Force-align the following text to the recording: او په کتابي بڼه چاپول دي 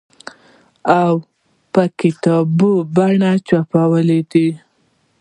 او 1.01 1.13
په 1.73 1.83
کتابي 1.99 2.73
بڼه 2.95 3.31
چاپول 3.47 4.09
دي 4.31 4.49